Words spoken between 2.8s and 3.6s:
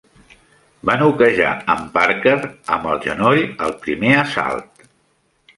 el genoll